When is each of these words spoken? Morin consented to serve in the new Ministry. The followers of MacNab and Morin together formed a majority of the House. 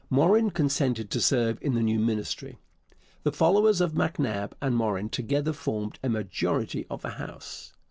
Morin 0.09 0.49
consented 0.49 1.11
to 1.11 1.21
serve 1.21 1.59
in 1.61 1.75
the 1.75 1.83
new 1.83 1.99
Ministry. 1.99 2.57
The 3.21 3.31
followers 3.31 3.81
of 3.81 3.93
MacNab 3.93 4.53
and 4.59 4.75
Morin 4.75 5.09
together 5.09 5.53
formed 5.53 5.99
a 6.03 6.09
majority 6.09 6.87
of 6.89 7.03
the 7.03 7.09
House. 7.21 7.73